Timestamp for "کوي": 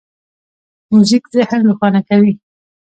2.09-2.33